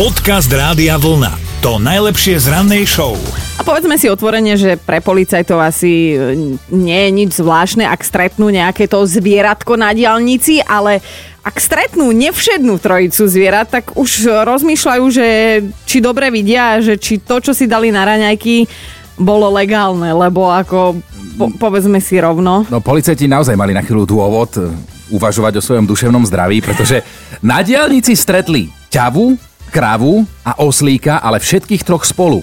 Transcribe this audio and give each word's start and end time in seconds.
Podcast 0.00 0.48
Rádia 0.48 0.96
Vlna. 0.96 1.60
To 1.60 1.76
najlepšie 1.76 2.40
z 2.40 2.48
rannej 2.48 2.88
show. 2.88 3.20
A 3.60 3.60
povedzme 3.60 4.00
si 4.00 4.08
otvorene, 4.08 4.56
že 4.56 4.80
pre 4.80 5.04
policajtov 5.04 5.60
asi 5.60 6.16
e, 6.16 6.56
nie 6.72 7.00
je 7.04 7.10
nič 7.12 7.30
zvláštne, 7.36 7.84
ak 7.84 8.00
stretnú 8.00 8.48
nejaké 8.48 8.88
to 8.88 9.04
zvieratko 9.04 9.76
na 9.76 9.92
diálnici, 9.92 10.64
ale 10.64 11.04
ak 11.44 11.52
stretnú 11.60 12.16
nevšednú 12.16 12.80
trojicu 12.80 13.28
zvierat, 13.28 13.68
tak 13.68 13.92
už 13.92 14.24
rozmýšľajú, 14.40 15.04
že 15.12 15.26
či 15.84 16.00
dobre 16.00 16.32
vidia, 16.32 16.80
že 16.80 16.96
či 16.96 17.20
to, 17.20 17.44
čo 17.44 17.52
si 17.52 17.68
dali 17.68 17.92
na 17.92 18.08
raňajky, 18.08 18.64
bolo 19.20 19.52
legálne, 19.52 20.16
lebo 20.16 20.48
ako 20.48 20.96
po, 21.36 21.52
povedzme 21.60 22.00
si 22.00 22.16
rovno. 22.16 22.64
No 22.72 22.80
policajti 22.80 23.28
naozaj 23.28 23.52
mali 23.52 23.76
na 23.76 23.84
chvíľu 23.84 24.08
dôvod 24.08 24.48
e, 24.56 24.64
uvažovať 25.12 25.60
o 25.60 25.64
svojom 25.68 25.84
duševnom 25.84 26.24
zdraví, 26.24 26.64
pretože 26.64 27.04
na 27.44 27.60
diálnici 27.60 28.16
stretli 28.16 28.72
ťavu, 28.88 29.49
kravu 29.70 30.26
a 30.42 30.58
oslíka, 30.60 31.22
ale 31.22 31.38
všetkých 31.38 31.86
troch 31.86 32.02
spolu. 32.02 32.42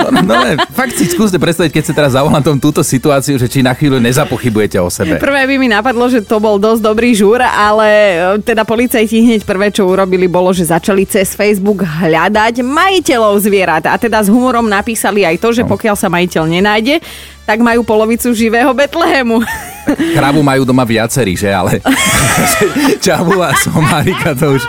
No, 0.00 0.08
no, 0.24 0.34
fakt 0.72 0.96
si 0.96 1.04
skúste 1.06 1.36
predstaviť, 1.36 1.70
keď 1.70 1.84
sa 1.84 1.94
teraz 1.94 2.10
zavolám 2.16 2.42
tom 2.42 2.58
túto 2.58 2.80
situáciu, 2.82 3.36
že 3.36 3.46
či 3.46 3.60
na 3.60 3.76
chvíľu 3.76 4.00
nezapochybujete 4.02 4.80
o 4.80 4.88
sebe. 4.88 5.20
Prvé 5.20 5.46
by 5.46 5.54
mi 5.60 5.68
napadlo, 5.70 6.08
že 6.08 6.24
to 6.24 6.42
bol 6.42 6.56
dosť 6.56 6.80
dobrý 6.82 7.12
žúr, 7.14 7.44
ale 7.44 7.88
e, 7.88 8.16
teda 8.42 8.64
policajti 8.66 9.22
hneď 9.22 9.44
prvé, 9.44 9.70
čo 9.70 9.86
urobili, 9.86 10.26
bolo, 10.26 10.50
že 10.50 10.66
začali 10.66 11.06
cez 11.06 11.36
Facebook 11.36 11.84
hľadať 11.84 12.64
majiteľov 12.64 13.36
zvierat. 13.44 13.84
A 13.86 13.94
teda 14.00 14.24
s 14.24 14.32
humorom 14.32 14.66
napísali 14.66 15.22
aj 15.22 15.36
to, 15.38 15.52
že 15.54 15.62
pokiaľ 15.62 15.94
sa 15.94 16.08
majiteľ 16.08 16.44
nenájde, 16.48 16.98
tak 17.44 17.60
majú 17.60 17.84
polovicu 17.84 18.32
živého 18.32 18.72
Betlehemu. 18.72 19.44
Kravu 20.14 20.40
majú 20.40 20.62
doma 20.62 20.86
viacerí, 20.86 21.34
že? 21.34 21.50
Ale 21.50 21.82
čavu 23.06 23.42
a 23.42 23.54
somárika, 23.58 24.34
to 24.34 24.56
už, 24.56 24.62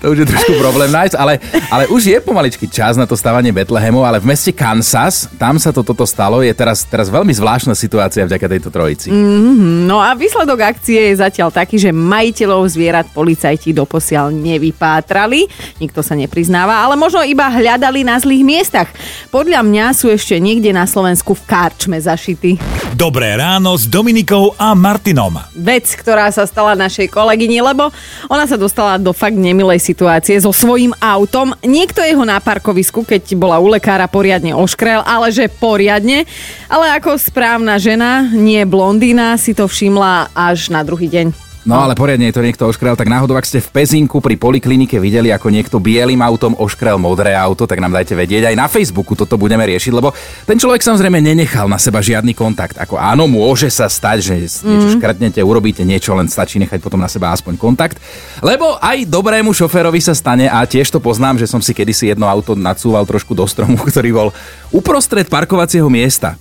to 0.00 0.04
už 0.12 0.18
je 0.24 0.26
trošku 0.26 0.52
problém 0.58 0.88
nájsť, 0.88 1.14
ale, 1.16 1.38
ale 1.68 1.84
už 1.92 2.02
je 2.08 2.18
pomaličky 2.20 2.66
čas 2.66 2.96
na 2.96 3.04
to 3.04 3.14
stavanie 3.14 3.52
Betlehemu, 3.52 4.02
ale 4.02 4.18
v 4.22 4.32
meste 4.32 4.50
Kansas, 4.50 5.28
tam 5.36 5.60
sa 5.60 5.70
to 5.70 5.84
toto 5.84 6.08
stalo, 6.08 6.40
je 6.40 6.52
teraz, 6.56 6.88
teraz 6.88 7.12
veľmi 7.12 7.32
zvláštna 7.32 7.76
situácia 7.76 8.24
vďaka 8.24 8.46
tejto 8.48 8.68
trojici. 8.72 9.12
Mm-hmm, 9.12 9.84
no 9.84 10.00
a 10.00 10.16
výsledok 10.16 10.72
akcie 10.72 11.12
je 11.12 11.20
zatiaľ 11.20 11.52
taký, 11.52 11.76
že 11.76 11.92
majiteľov 11.92 12.64
zvierat 12.72 13.12
policajti 13.12 13.76
doposiaľ 13.76 14.32
nevypátrali, 14.32 15.46
nikto 15.78 16.00
sa 16.00 16.16
nepriznáva, 16.16 16.80
ale 16.82 16.96
možno 16.96 17.20
iba 17.22 17.46
hľadali 17.46 18.02
na 18.02 18.16
zlých 18.16 18.44
miestach. 18.44 18.88
Podľa 19.28 19.60
mňa 19.60 19.84
sú 19.92 20.08
ešte 20.08 20.40
niekde 20.40 20.72
na 20.72 20.88
Slovensku 20.88 21.36
v 21.36 21.42
Karčme 21.44 21.98
zašity. 22.00 22.58
Dobré 22.96 23.36
ráno 23.36 23.76
s 23.76 23.84
Dominikou 23.84 24.45
a 24.54 24.76
Martinom. 24.78 25.42
Vec, 25.54 25.90
ktorá 25.98 26.30
sa 26.30 26.46
stala 26.46 26.78
našej 26.78 27.10
kolegyni, 27.10 27.58
lebo 27.64 27.90
ona 28.30 28.44
sa 28.46 28.54
dostala 28.54 29.00
do 29.00 29.10
fakt 29.10 29.38
nemilej 29.38 29.82
situácie 29.82 30.38
so 30.38 30.54
svojím 30.54 30.94
autom. 31.02 31.54
Niekto 31.64 32.04
jeho 32.04 32.22
na 32.22 32.38
parkovisku, 32.38 33.02
keď 33.02 33.34
bola 33.34 33.58
u 33.58 33.66
lekára, 33.72 34.06
poriadne 34.06 34.52
oškrel, 34.52 35.00
ale 35.06 35.32
že 35.32 35.48
poriadne. 35.48 36.28
Ale 36.68 36.92
ako 36.98 37.16
správna 37.16 37.80
žena, 37.80 38.26
nie 38.28 38.62
blondína, 38.68 39.38
si 39.40 39.56
to 39.56 39.70
všimla 39.70 40.34
až 40.34 40.68
na 40.68 40.84
druhý 40.84 41.08
deň. 41.08 41.45
No 41.66 41.82
ale 41.82 41.98
poriadne 41.98 42.30
je 42.30 42.36
to 42.38 42.46
niekto 42.46 42.62
oškrel, 42.62 42.94
tak 42.94 43.10
náhodou, 43.10 43.34
ak 43.34 43.42
ste 43.42 43.58
v 43.58 43.68
Pezinku 43.74 44.22
pri 44.22 44.38
poliklinike 44.38 45.02
videli, 45.02 45.34
ako 45.34 45.50
niekto 45.50 45.82
bielým 45.82 46.22
autom 46.22 46.54
oškrel 46.54 46.94
modré 46.94 47.34
auto, 47.34 47.66
tak 47.66 47.82
nám 47.82 47.90
dajte 47.90 48.14
vedieť. 48.14 48.46
Aj 48.46 48.54
na 48.54 48.70
Facebooku 48.70 49.18
toto 49.18 49.34
budeme 49.34 49.66
riešiť, 49.66 49.90
lebo 49.90 50.14
ten 50.46 50.62
človek 50.62 50.78
samozrejme 50.78 51.18
nenechal 51.18 51.66
na 51.66 51.74
seba 51.82 51.98
žiadny 51.98 52.38
kontakt. 52.38 52.78
Ako 52.78 52.94
áno, 52.94 53.26
môže 53.26 53.66
sa 53.66 53.90
stať, 53.90 54.18
že 54.22 54.34
niečo 54.62 54.94
mm. 54.94 54.94
škrtnete, 54.94 55.40
urobíte 55.42 55.82
niečo, 55.82 56.14
len 56.14 56.30
stačí 56.30 56.62
nechať 56.62 56.78
potom 56.78 57.02
na 57.02 57.10
seba 57.10 57.34
aspoň 57.34 57.58
kontakt. 57.58 57.98
Lebo 58.46 58.78
aj 58.78 59.02
dobrému 59.10 59.50
šoférovi 59.50 59.98
sa 59.98 60.14
stane 60.14 60.46
a 60.46 60.62
tiež 60.62 60.94
to 60.94 61.02
poznám, 61.02 61.42
že 61.42 61.50
som 61.50 61.58
si 61.58 61.74
kedysi 61.74 62.14
jedno 62.14 62.30
auto 62.30 62.54
nadsúval 62.54 63.02
trošku 63.02 63.34
do 63.34 63.42
stromu, 63.42 63.74
ktorý 63.90 64.14
bol 64.14 64.28
uprostred 64.70 65.26
parkovacieho 65.26 65.90
miesta. 65.90 66.38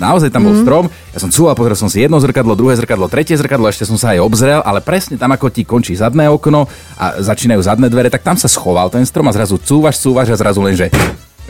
Naozaj 0.00 0.32
tam 0.32 0.48
bol 0.48 0.56
mm. 0.56 0.62
strom, 0.64 0.84
ja 1.12 1.18
som 1.20 1.28
cúval, 1.28 1.52
pozrel 1.52 1.76
som 1.76 1.92
si 1.92 2.00
jedno 2.00 2.16
zrkadlo, 2.16 2.56
druhé 2.56 2.72
zrkadlo, 2.80 3.12
tretie 3.12 3.36
zrkadlo, 3.36 3.68
ešte 3.68 3.84
som 3.84 4.00
sa 4.00 4.16
aj 4.16 4.24
obzrel, 4.24 4.60
ale 4.64 4.80
presne 4.80 5.20
tam 5.20 5.36
ako 5.36 5.52
ti 5.52 5.68
končí 5.68 5.92
zadné 5.92 6.32
okno 6.32 6.64
a 6.96 7.20
začínajú 7.20 7.60
zadné 7.60 7.92
dvere, 7.92 8.08
tak 8.08 8.24
tam 8.24 8.40
sa 8.40 8.48
schoval 8.48 8.88
ten 8.88 9.04
strom 9.04 9.28
a 9.28 9.36
zrazu 9.36 9.60
cúvaš, 9.60 10.00
cúvaš 10.00 10.32
a 10.32 10.40
zrazu 10.40 10.64
len, 10.64 10.72
že 10.72 10.88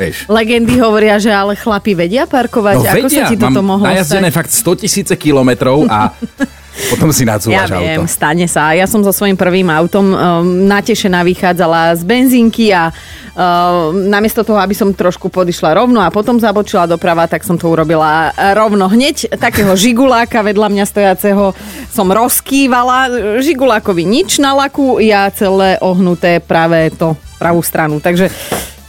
Vieš. 0.03 0.17
Legendy 0.27 0.75
hovoria, 0.83 1.23
že 1.23 1.31
ale 1.31 1.55
chlapi 1.55 1.95
vedia 1.95 2.27
parkovať. 2.27 2.75
No, 2.75 2.83
Ako 2.83 3.07
vedia. 3.07 3.27
sa 3.27 3.31
ti 3.31 3.37
toto 3.39 3.63
Mám 3.63 3.79
mohlo 3.79 3.87
stať? 3.87 4.35
fakt 4.35 4.51
100 4.51 4.83
tisíce 4.83 5.15
kilometrov 5.15 5.87
a 5.87 6.11
Potom 6.73 7.13
si 7.13 7.29
nacúvaš 7.29 7.69
ja 7.69 7.77
viem, 7.77 8.01
auto. 8.01 8.09
stane 8.09 8.49
sa. 8.49 8.73
Ja 8.73 8.89
som 8.89 9.05
so 9.05 9.13
svojím 9.13 9.37
prvým 9.37 9.69
autom 9.69 10.07
um, 10.09 10.17
natešená 10.65 11.21
vychádzala 11.21 12.01
z 12.01 12.03
benzínky 12.09 12.73
a 12.73 12.89
uh, 12.89 13.93
namiesto 13.93 14.41
toho, 14.41 14.57
aby 14.57 14.73
som 14.73 14.89
trošku 14.97 15.29
podišla 15.29 15.77
rovno 15.77 16.01
a 16.01 16.09
potom 16.09 16.41
zabočila 16.41 16.89
doprava, 16.89 17.29
tak 17.29 17.45
som 17.45 17.61
to 17.61 17.69
urobila 17.69 18.33
rovno 18.57 18.89
hneď. 18.89 19.37
Takého 19.37 19.77
žiguláka 19.77 20.41
vedľa 20.41 20.69
mňa 20.73 20.85
stojaceho 20.89 21.53
som 21.93 22.09
rozkývala. 22.09 23.13
Žigulákovi 23.45 24.09
nič 24.09 24.41
na 24.41 24.57
laku, 24.57 24.97
ja 24.97 25.29
celé 25.29 25.77
ohnuté 25.85 26.41
práve 26.41 26.89
to 26.97 27.21
pravú 27.37 27.61
stranu. 27.61 28.01
Takže 28.01 28.33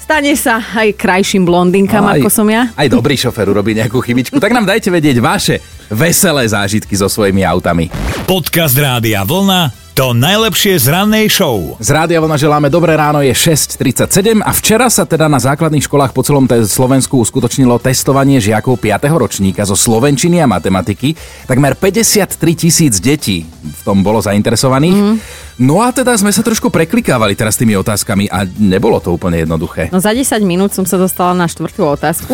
Stane 0.04 0.36
sa 0.36 0.60
aj 0.60 1.00
krajším 1.00 1.48
blondinkám, 1.48 2.04
no, 2.04 2.12
ako 2.12 2.28
som 2.28 2.44
ja. 2.52 2.68
Aj 2.76 2.92
dobrý 2.92 3.16
šofer 3.16 3.48
urobí 3.48 3.72
nejakú 3.72 4.04
chybičku. 4.04 4.36
Tak 4.36 4.52
nám 4.52 4.68
dajte 4.68 4.92
vedieť 4.92 5.24
vaše 5.24 5.64
veselé 5.88 6.44
zážitky 6.44 6.92
so 7.00 7.08
svojimi 7.08 7.40
autami. 7.48 7.88
Podcast 8.28 8.76
Rádia 8.76 9.24
Vlna 9.24 9.72
to 9.94 10.10
najlepšie 10.10 10.82
z 10.82 10.90
rannej 10.90 11.30
show. 11.30 11.78
Z 11.78 11.94
Rádia 11.94 12.18
Vlna 12.18 12.34
želáme 12.34 12.66
dobré 12.66 12.98
ráno, 12.98 13.22
je 13.22 13.30
6.37 13.30 14.42
a 14.42 14.50
včera 14.50 14.90
sa 14.90 15.06
teda 15.06 15.30
na 15.30 15.38
základných 15.38 15.86
školách 15.86 16.18
po 16.18 16.26
celom 16.26 16.50
te- 16.50 16.66
Slovensku 16.66 17.22
uskutočnilo 17.22 17.78
testovanie 17.78 18.42
žiakov 18.42 18.82
5. 18.82 19.06
ročníka 19.14 19.62
zo 19.62 19.78
slovenčiny 19.78 20.42
a 20.42 20.50
matematiky. 20.50 21.14
Takmer 21.46 21.78
53 21.78 22.26
tisíc 22.58 22.98
detí 22.98 23.46
v 23.46 23.82
tom 23.86 24.02
bolo 24.02 24.18
zainteresovaných. 24.18 24.98
Mm. 24.98 25.16
No 25.62 25.86
a 25.86 25.94
teda 25.94 26.18
sme 26.18 26.34
sa 26.34 26.42
trošku 26.42 26.74
preklikávali 26.74 27.38
teraz 27.38 27.54
tými 27.54 27.78
otázkami 27.78 28.26
a 28.26 28.42
nebolo 28.58 28.98
to 28.98 29.14
úplne 29.14 29.46
jednoduché. 29.46 29.94
No 29.94 30.02
za 30.02 30.10
10 30.10 30.42
minút 30.42 30.74
som 30.74 30.82
sa 30.82 30.98
dostala 30.98 31.38
na 31.38 31.46
štvrtú 31.46 31.86
otázku 31.86 32.34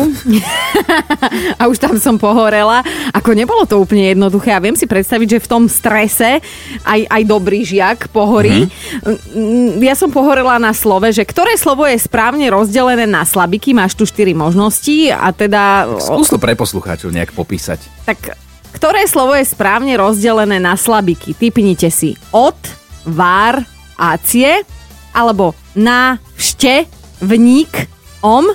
a 1.60 1.62
už 1.68 1.76
tam 1.76 2.00
som 2.00 2.16
pohorela. 2.16 2.80
Ako 3.12 3.36
nebolo 3.36 3.68
to 3.68 3.76
úplne 3.76 4.16
jednoduché 4.16 4.56
a 4.56 4.62
viem 4.62 4.72
si 4.72 4.88
predstaviť, 4.88 5.36
že 5.36 5.44
v 5.44 5.50
tom 5.50 5.62
strese 5.68 6.40
aj, 6.88 7.00
aj 7.12 7.22
dobrý 7.28 7.60
žiak 7.60 8.08
pohorí. 8.08 8.64
Mm-hmm. 8.64 9.84
Ja 9.84 9.92
som 9.92 10.08
pohorela 10.08 10.56
na 10.56 10.72
slove, 10.72 11.12
že 11.12 11.28
ktoré 11.28 11.60
slovo 11.60 11.84
je 11.84 12.00
správne 12.00 12.48
rozdelené 12.48 13.04
na 13.04 13.28
slabiky, 13.28 13.76
máš 13.76 14.00
tu 14.00 14.08
4 14.08 14.32
možnosti 14.32 15.12
a 15.12 15.28
teda... 15.36 15.92
Skús 16.00 16.32
to 16.32 16.40
pre 16.40 16.56
poslucháčov 16.56 17.12
nejak 17.12 17.36
popísať. 17.36 17.84
Tak 18.08 18.50
ktoré 18.70 19.04
slovo 19.04 19.36
je 19.36 19.44
správne 19.44 19.92
rozdelené 19.98 20.56
na 20.56 20.78
slabiky? 20.78 21.36
Typnite 21.36 21.92
si 21.92 22.16
od, 22.30 22.56
vár, 23.04 23.64
ácie, 23.96 24.64
alebo 25.10 25.52
na, 25.74 26.18
všte, 26.38 26.86
vník, 27.20 27.90
om, 28.22 28.46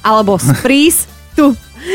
alebo 0.00 0.40
sprís, 0.40 1.04
tu. 1.36 1.52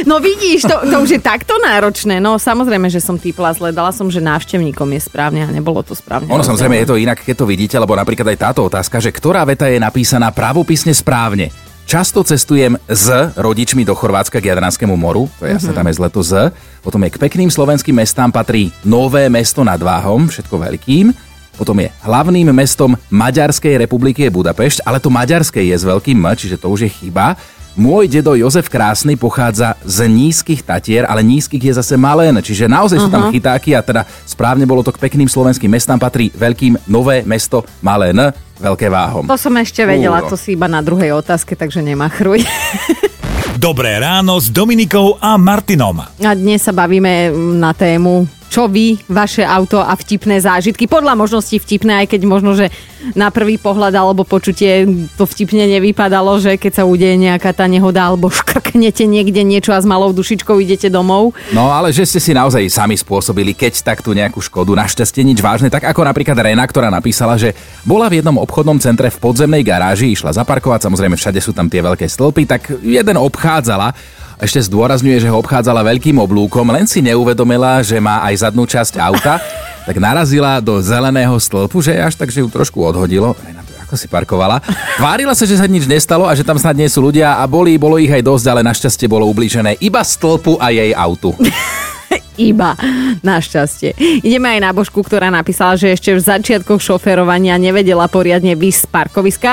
No 0.09 0.18
vidíš, 0.18 0.66
to, 0.66 0.81
to 0.90 0.97
už 1.06 1.09
je 1.13 1.22
takto 1.22 1.62
náročné. 1.62 2.18
No 2.18 2.41
samozrejme, 2.41 2.90
že 2.90 2.97
som 2.97 3.22
typla 3.22 3.53
zle. 3.53 3.69
Dala 3.69 3.94
som, 3.94 4.09
že 4.09 4.18
návštevníkom 4.18 4.90
je 4.97 5.01
správne 5.06 5.46
a 5.46 5.50
nebolo 5.53 5.85
to 5.85 5.94
správne. 5.94 6.25
Ono 6.34 6.41
samozrejme 6.41 6.81
je 6.81 6.90
to 6.90 6.97
inak, 6.97 7.22
keď 7.22 7.46
to 7.46 7.46
vidíte, 7.46 7.78
lebo 7.78 7.94
napríklad 7.94 8.34
aj 8.34 8.41
táto 8.50 8.66
otázka, 8.66 8.97
že 8.97 9.13
ktorá 9.13 9.46
veta 9.46 9.69
je 9.69 9.78
napísaná 9.78 10.34
pravopisne 10.34 10.90
správne. 10.90 11.53
Často 11.85 12.25
cestujem 12.25 12.81
s 12.90 13.13
rodičmi 13.38 13.85
do 13.85 13.94
Chorvátska 13.94 14.41
k 14.41 14.50
Jadranskému 14.50 14.97
moru, 14.97 15.29
to 15.38 15.46
je 15.46 15.53
jasné, 15.53 15.69
mm-hmm. 15.69 15.78
tam 15.78 15.85
je 15.85 15.97
zle 16.02 16.09
to 16.09 16.22
z. 16.25 16.34
Potom 16.81 16.97
je 17.06 17.13
k 17.13 17.22
pekným 17.22 17.53
slovenským 17.53 17.94
mestám 17.94 18.34
patrí 18.34 18.73
Nové 18.90 19.29
mesto 19.29 19.62
nad 19.62 19.78
Váhom, 19.78 20.25
všetko 20.25 20.66
veľkým. 20.66 21.13
Potom 21.55 21.79
je 21.79 21.89
hlavným 22.03 22.51
mestom 22.51 22.93
Maďarskej 23.09 23.79
republiky 23.79 24.27
je 24.27 24.35
Budapešť, 24.35 24.83
ale 24.83 24.99
to 24.99 25.07
maďarské 25.07 25.63
je 25.63 25.75
s 25.75 25.87
veľkým 25.87 26.19
M, 26.19 26.35
čiže 26.35 26.59
to 26.59 26.67
už 26.67 26.85
je 26.85 26.91
chyba. 26.91 27.40
Môj 27.75 28.07
dedo 28.07 28.40
Jozef 28.40 28.72
Krásny 28.72 29.19
pochádza 29.19 29.75
z 29.84 30.07
nízkych 30.07 30.63
Tatier, 30.63 31.03
ale 31.03 31.19
nízkych 31.19 31.59
je 31.59 31.73
zase 31.75 31.99
malé, 31.99 32.31
čiže 32.40 32.72
naozaj 32.72 33.03
sú 33.03 33.11
tam 33.11 33.28
chytáky 33.35 33.75
a 33.75 33.84
teda 33.84 34.07
správne 34.23 34.63
bolo 34.63 34.79
to 34.79 34.96
k 34.96 35.02
pekným 35.03 35.28
slovenským 35.28 35.67
mestám 35.67 35.99
patrí 35.99 36.31
veľkým 36.31 36.87
Nové 36.87 37.28
mesto 37.28 37.67
Malé 37.84 38.16
N, 38.16 38.31
veľké 38.63 38.87
váhom. 38.87 39.28
To 39.28 39.35
som 39.35 39.52
ešte 39.59 39.84
vedela, 39.84 40.23
Úro. 40.23 40.31
to 40.31 40.37
si 40.40 40.55
iba 40.55 40.72
na 40.72 40.79
druhej 40.79 41.19
otázke, 41.19 41.59
takže 41.59 41.84
nemachruj. 41.84 42.47
Dobré 43.59 43.99
ráno 43.99 44.40
s 44.40 44.47
Dominikou 44.47 45.19
a 45.19 45.35
Martinom. 45.35 45.99
A 45.99 46.31
dnes 46.31 46.63
sa 46.63 46.72
bavíme 46.72 47.31
na 47.59 47.75
tému 47.75 48.28
čo 48.55 48.72
vy, 48.72 48.96
vaše 49.11 49.43
auto 49.43 49.84
a 49.84 49.91
vtipné 49.99 50.40
zážitky. 50.40 50.87
Podľa 50.87 51.19
možností 51.19 51.59
vtipné, 51.59 52.07
aj 52.07 52.16
keď 52.16 52.22
možno, 52.23 52.55
že 52.55 52.72
na 53.11 53.28
prvý 53.28 53.59
pohľad 53.59 53.91
alebo 53.91 54.23
počutie 54.23 54.87
to 55.19 55.28
vtipne 55.28 55.67
nevypadalo, 55.67 56.40
že 56.40 56.55
keď 56.55 56.72
sa 56.72 56.84
udeje 56.87 57.19
nejaká 57.19 57.52
tá 57.52 57.67
nehoda 57.67 58.07
alebo 58.07 58.31
škrknete 58.31 59.03
niekde 59.11 59.43
niečo 59.43 59.75
a 59.75 59.84
s 59.84 59.84
malou 59.84 60.16
dušičkou 60.16 60.55
idete 60.63 60.87
domov. 60.87 61.35
No 61.52 61.67
ale 61.67 61.91
že 61.91 62.07
ste 62.07 62.23
si 62.23 62.31
naozaj 62.31 62.63
sami 62.72 62.96
spôsobili, 62.96 63.52
keď 63.52 63.84
takto 63.84 64.16
nejakú 64.16 64.40
škodu, 64.40 64.72
našťastie 64.72 65.28
nič 65.28 65.43
vážne, 65.43 65.67
tak 65.67 65.91
ako 65.91 66.07
napríklad 66.07 66.40
Rena, 66.40 66.63
ktorá 66.63 66.87
napísala, 66.87 67.35
že 67.35 67.52
bola 67.84 68.07
v 68.07 68.23
jednom 68.23 68.40
obchodnom 68.40 68.79
centre 68.79 69.11
v 69.11 69.19
podzemnej 69.19 69.67
garáži, 69.67 70.16
išla 70.16 70.31
zaparkovať, 70.31 70.87
samozrejme 70.87 71.19
všade 71.19 71.43
sú 71.43 71.52
tam 71.52 71.67
tie 71.67 71.84
veľké 71.84 72.07
stĺpy, 72.07 72.47
tak 72.47 72.72
jeden 72.79 73.19
obchádzala 73.19 73.91
ešte 74.40 74.67
zdôrazňuje, 74.67 75.23
že 75.23 75.32
ho 75.32 75.40
obchádzala 75.40 75.85
veľkým 75.85 76.20
oblúkom, 76.20 76.67
len 76.72 76.84
si 76.84 76.99
neuvedomila, 76.99 77.79
že 77.79 77.99
má 78.03 78.23
aj 78.28 78.47
zadnú 78.47 78.67
časť 78.67 78.99
auta, 78.99 79.40
tak 79.87 79.96
narazila 80.02 80.59
do 80.59 80.82
zeleného 80.82 81.35
stĺpu, 81.37 81.79
že 81.79 81.96
až 81.96 82.17
tak, 82.20 82.34
že 82.34 82.43
ju 82.43 82.49
trošku 82.49 82.82
odhodilo. 82.82 83.37
Ako 83.85 83.93
si 84.02 84.09
parkovala. 84.09 84.66
Tvárila 84.97 85.37
sa, 85.37 85.46
že 85.46 85.61
sa 85.61 85.70
nič 85.70 85.85
nestalo 85.85 86.26
a 86.26 86.34
že 86.34 86.41
tam 86.41 86.58
snad 86.58 86.73
nie 86.73 86.90
sú 86.90 87.05
ľudia 87.05 87.37
a 87.37 87.46
boli, 87.46 87.78
bolo 87.78 88.02
ich 88.02 88.09
aj 88.09 88.26
dosť, 88.26 88.46
ale 88.49 88.66
našťastie 88.66 89.05
bolo 89.05 89.29
ublížené 89.29 89.78
iba 89.78 90.02
stĺpu 90.02 90.58
a 90.58 90.73
jej 90.73 90.90
autu. 90.90 91.38
Iba, 92.35 92.76
našťastie. 93.23 93.96
Ideme 94.20 94.59
aj 94.59 94.59
na 94.59 94.72
Božku, 94.76 94.99
ktorá 94.99 95.32
napísala, 95.32 95.79
že 95.79 95.96
ešte 95.96 96.11
v 96.11 96.20
začiatkoch 96.20 96.84
šoferovania 96.84 97.55
nevedela 97.55 98.11
poriadne 98.11 98.59
vysť 98.59 98.79
z 98.84 98.87
parkoviska, 98.91 99.52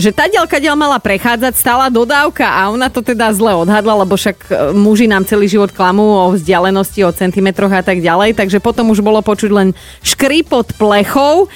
že 0.00 0.16
tá 0.16 0.32
dielka 0.32 0.56
diel 0.56 0.72
mala 0.72 0.96
prechádzať, 0.96 1.52
stála 1.52 1.92
dodávka 1.92 2.48
a 2.48 2.72
ona 2.72 2.88
to 2.88 3.04
teda 3.04 3.36
zle 3.36 3.52
odhadla, 3.52 4.08
lebo 4.08 4.16
však 4.16 4.36
e, 4.48 4.72
muži 4.72 5.04
nám 5.12 5.28
celý 5.28 5.44
život 5.44 5.76
klamú 5.76 6.04
o 6.04 6.32
vzdialenosti, 6.32 7.04
o 7.04 7.12
centimetroch 7.12 7.72
a 7.72 7.84
tak 7.84 8.00
ďalej, 8.00 8.32
takže 8.32 8.64
potom 8.64 8.88
už 8.88 9.04
bolo 9.04 9.20
počuť 9.20 9.50
len 9.52 9.68
škripot 10.00 10.80
plechov 10.80 11.52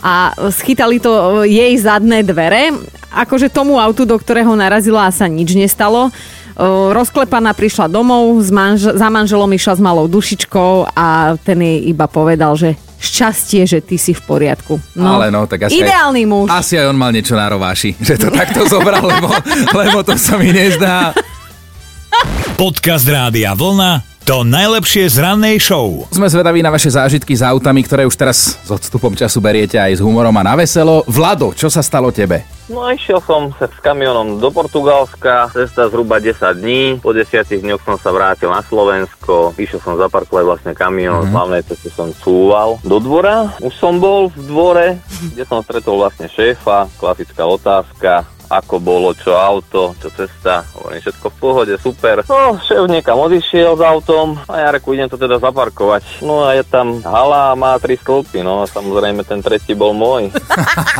a 0.00 0.32
schytali 0.54 1.02
to 1.02 1.42
e, 1.42 1.50
jej 1.50 1.72
zadné 1.74 2.22
dvere. 2.22 2.70
Akože 3.10 3.50
tomu 3.50 3.82
autu, 3.82 4.06
do 4.06 4.14
ktorého 4.14 4.54
narazila, 4.54 5.10
sa 5.10 5.26
nič 5.26 5.58
nestalo 5.58 6.14
rozklepaná 6.92 7.56
prišla 7.56 7.88
domov, 7.88 8.36
manž- 8.52 8.92
za 8.92 9.08
manželom 9.08 9.48
išla 9.48 9.74
s 9.78 9.82
malou 9.82 10.04
dušičkou 10.10 10.92
a 10.92 11.34
ten 11.40 11.58
jej 11.60 11.88
iba 11.88 12.04
povedal, 12.04 12.52
že 12.58 12.76
šťastie, 13.00 13.64
že 13.64 13.80
ty 13.80 13.96
si 13.96 14.12
v 14.12 14.20
poriadku. 14.20 14.76
No, 14.92 15.16
Ale 15.16 15.32
no, 15.32 15.48
tak 15.48 15.72
asi 15.72 15.80
ideálny 15.80 16.28
aj, 16.28 16.28
muž. 16.28 16.46
Asi 16.52 16.76
aj 16.76 16.92
on 16.92 17.00
mal 17.00 17.16
niečo 17.16 17.32
na 17.32 17.48
rováši, 17.48 17.96
že 18.06 18.20
to 18.20 18.28
takto 18.28 18.68
zobral, 18.68 19.00
lebo, 19.00 19.32
lebo 19.72 19.98
to 20.04 20.20
sa 20.20 20.36
mi 20.36 20.52
nezdá. 20.52 21.16
Podcast 22.60 23.08
Rádia 23.08 23.56
Vlna 23.56 24.09
to 24.30 24.46
najlepšie 24.46 25.10
z 25.10 25.26
rannej 25.26 25.58
show. 25.58 26.06
Sme 26.06 26.30
zvedaví 26.30 26.62
na 26.62 26.70
vaše 26.70 26.86
zážitky 26.86 27.34
s 27.34 27.42
autami, 27.42 27.82
ktoré 27.82 28.06
už 28.06 28.14
teraz 28.14 28.62
s 28.62 28.70
odstupom 28.70 29.10
času 29.10 29.42
beriete 29.42 29.74
aj 29.74 29.98
s 29.98 30.04
humorom 30.06 30.30
a 30.38 30.46
na 30.46 30.54
veselo. 30.54 31.02
Vlado, 31.10 31.50
čo 31.50 31.66
sa 31.66 31.82
stalo 31.82 32.14
tebe? 32.14 32.46
No 32.70 32.86
išiel 32.86 33.18
som 33.26 33.50
sa 33.58 33.66
s 33.66 33.74
kamionom 33.82 34.38
do 34.38 34.54
Portugalska, 34.54 35.50
cesta 35.50 35.90
zhruba 35.90 36.22
10 36.22 36.62
dní, 36.62 37.02
po 37.02 37.10
10 37.10 37.42
dňoch 37.42 37.82
som 37.82 37.98
sa 37.98 38.14
vrátil 38.14 38.54
na 38.54 38.62
Slovensko, 38.62 39.50
išiel 39.58 39.82
som 39.82 39.98
zaparkovať 39.98 40.44
vlastne 40.46 40.72
kamión, 40.78 41.26
mm-hmm. 41.26 41.34
hlavnej 41.34 41.66
ceste 41.66 41.90
som 41.90 42.14
cúval 42.14 42.78
do 42.86 43.02
dvora, 43.02 43.50
už 43.58 43.74
som 43.74 43.98
bol 43.98 44.30
v 44.30 44.46
dvore, 44.46 44.88
kde 45.34 45.42
som 45.42 45.58
stretol 45.66 46.06
vlastne 46.06 46.30
šéfa, 46.30 46.86
klasická 47.02 47.42
otázka, 47.50 48.22
ako 48.50 48.82
bolo, 48.82 49.14
čo 49.14 49.38
auto, 49.38 49.94
čo 50.02 50.10
cesta. 50.10 50.66
Hovorím, 50.74 50.98
všetko 50.98 51.26
v 51.30 51.36
pohode, 51.38 51.74
super. 51.78 52.26
No, 52.26 52.58
šéf 52.58 52.90
niekam 52.90 53.22
odišiel 53.22 53.78
s 53.78 53.82
autom 53.86 54.42
a 54.50 54.54
ja 54.58 54.68
reku, 54.74 54.90
idem 54.90 55.06
to 55.06 55.14
teda 55.14 55.38
zaparkovať. 55.38 56.26
No 56.26 56.42
a 56.42 56.58
je 56.58 56.66
tam 56.66 56.98
hala 57.06 57.54
a 57.54 57.58
má 57.58 57.78
tri 57.78 57.94
stĺpy, 57.94 58.42
no 58.42 58.62
a 58.62 58.64
samozrejme 58.66 59.22
ten 59.22 59.38
tretí 59.38 59.78
bol 59.78 59.94
môj. 59.94 60.34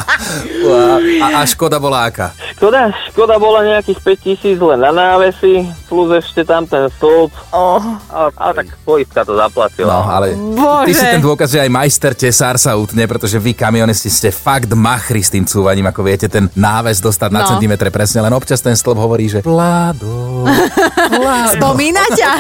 a, 1.26 1.43
a 1.43 1.49
škoda 1.50 1.82
bola 1.82 2.06
aká? 2.06 2.31
Škoda, 2.61 2.93
škoda 3.09 3.41
bola 3.41 3.65
nejakých 3.65 3.99
5000 4.05 4.61
len 4.61 4.81
na 4.85 4.93
návesi, 4.93 5.65
plus 5.89 6.12
ešte 6.12 6.45
tam 6.45 6.69
ten 6.69 6.93
stĺp. 6.93 7.33
Oh. 7.57 7.81
Ale, 8.12 8.29
ale 8.37 8.53
tak 8.53 8.67
poistka 8.85 9.25
to 9.25 9.33
zaplatila. 9.33 9.89
No, 9.89 10.01
ale 10.05 10.37
Bože. 10.37 10.87
ty 10.87 10.93
si 10.93 11.07
ten 11.09 11.25
dôkaz, 11.25 11.49
že 11.57 11.65
aj 11.65 11.71
majster 11.73 12.12
tesár 12.12 12.61
sa 12.61 12.77
utne, 12.77 13.09
pretože 13.09 13.41
vy 13.41 13.57
kamionisti 13.57 14.12
ste 14.12 14.29
fakt 14.29 14.69
machri 14.77 15.25
s 15.25 15.33
tým 15.33 15.49
cúvaním, 15.49 15.89
ako 15.89 16.05
viete 16.05 16.29
ten 16.29 16.53
náves 16.53 17.01
dostať 17.01 17.33
na 17.33 17.41
na 17.41 17.49
no. 17.49 17.51
centimetre 17.57 17.89
presne, 17.89 18.21
len 18.21 18.37
občas 18.37 18.61
ten 18.61 18.77
stĺp 18.77 19.01
hovorí, 19.01 19.25
že 19.33 19.41
Vlado, 19.41 20.45
Vlado. 21.17 21.57
Spomína 21.57 22.05
ťa? 22.12 22.33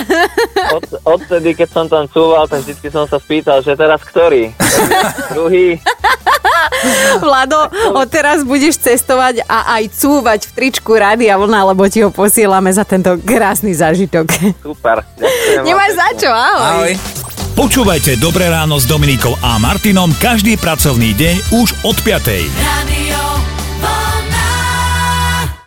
Od, 0.76 0.84
odtedy, 1.16 1.56
keď 1.56 1.68
som 1.72 1.84
tam 1.88 2.04
cúval, 2.12 2.44
tak 2.44 2.60
vždy 2.68 2.88
som 2.92 3.08
sa 3.08 3.16
spýtal, 3.16 3.64
že 3.64 3.72
teraz 3.72 4.04
ktorý? 4.04 4.52
Druhý? 5.34 5.80
Vlado, 7.24 7.68
odteraz 7.96 8.42
budeš 8.44 8.80
cestovať 8.80 9.44
a 9.46 9.78
aj 9.80 9.92
cúvať 9.94 10.40
v 10.48 10.54
tričku 10.56 10.90
Rádia 10.96 11.36
Vlna, 11.36 11.74
lebo 11.74 11.86
ti 11.86 12.04
ho 12.04 12.10
posielame 12.10 12.70
za 12.72 12.82
tento 12.82 13.16
krásny 13.20 13.74
zážitok. 13.76 14.26
Super. 14.62 15.04
Nemáš 15.66 15.92
za 15.96 16.08
čo, 16.16 16.30
ahoj. 16.30 16.92
ahoj. 16.92 16.92
Počúvajte 17.50 18.16
Dobré 18.16 18.48
ráno 18.48 18.80
s 18.80 18.88
Dominikou 18.88 19.36
a 19.44 19.60
Martinom 19.60 20.08
každý 20.16 20.56
pracovný 20.56 21.12
deň 21.12 21.60
už 21.60 21.68
od 21.84 21.96
5. 22.00 22.48
Radio. 22.56 23.09